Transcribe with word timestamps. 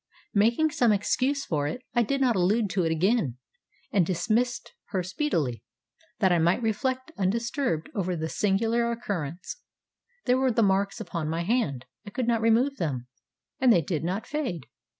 Making 0.33 0.71
some 0.71 0.91
excuse 0.91 1.45
for 1.45 1.67
it, 1.67 1.83
I 1.93 2.01
did 2.01 2.21
not 2.21 2.35
allude 2.35 2.71
to 2.71 2.83
it 2.85 2.91
again, 2.91 3.37
and 3.91 4.03
dismissed 4.03 4.73
her 4.85 5.03
speedily, 5.03 5.63
that 6.17 6.31
I 6.31 6.39
might 6.39 6.63
reflect 6.63 7.11
undisturbed 7.19 7.91
over 7.93 8.15
the 8.15 8.27
singular 8.27 8.91
occurrence. 8.91 9.57
There 10.25 10.39
were 10.39 10.49
the 10.49 10.63
marks 10.63 10.99
upon 10.99 11.29
my 11.29 11.43
hand; 11.43 11.85
I 12.03 12.09
could 12.09 12.27
not 12.27 12.41
remove 12.41 12.77
them, 12.77 13.09
and 13.59 13.71
they 13.71 13.83
did 13.83 14.03
not 14.03 14.25
fade. 14.25 14.65